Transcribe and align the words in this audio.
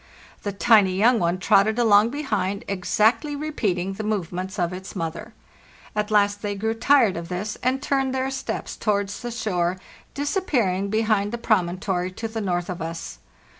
The 0.41 0.51
tiny 0.51 0.95
young 0.95 1.19
one 1.19 1.37
trotted 1.37 1.77
along 1.77 2.09
behind, 2.09 2.65
exactly 2.67 3.35
repeating 3.35 3.93
the 3.93 4.03
movements 4.03 4.57
of 4.57 4.73
its 4.73 4.95
mother. 4.95 5.35
At 5.95 6.09
last 6.09 6.41
they 6.41 6.55
grew 6.55 6.73
tired 6.73 7.15
of 7.15 7.29
this, 7.29 7.55
and 7.61 7.83
turned 7.83 8.11
their 8.11 8.31
steps 8.31 8.75
towards 8.75 9.19
the 9.19 9.29
shore, 9.29 9.77
dis 10.15 10.35
appearing 10.35 10.89
behind 10.89 11.31
the 11.31 11.37
promontory 11.37 12.09
to 12.13 12.27
the 12.27 12.41
north 12.41 12.67
of 12.67 12.81
us. 12.81 13.19